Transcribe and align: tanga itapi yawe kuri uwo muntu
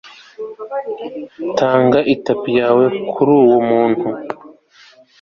tanga 1.59 1.99
itapi 2.13 2.51
yawe 2.59 2.85
kuri 3.13 3.31
uwo 3.41 3.57
muntu 3.69 4.07